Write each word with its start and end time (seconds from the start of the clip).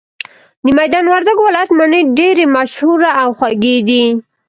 د 0.63 0.67
ميدان 0.77 1.05
وردګو 1.09 1.43
ولايت 1.49 1.69
مڼي 1.79 2.01
ډيري 2.17 2.45
مشهوره 2.55 3.11
او 3.21 3.29
خوږې 3.37 3.77
دي 3.89 4.03